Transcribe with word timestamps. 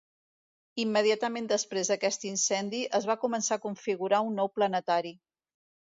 Immediatament 0.83 1.49
després 1.51 1.91
d'aquest 1.93 2.25
incendi, 2.31 2.79
es 3.01 3.07
va 3.11 3.19
començar 3.27 3.59
a 3.61 3.63
configurar 3.67 4.23
un 4.31 4.35
nou 4.41 4.51
planetari. 4.61 5.17